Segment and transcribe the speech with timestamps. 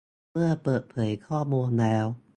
[0.31, 2.05] เมื่อเปิดเผยข้อมูลแล้ว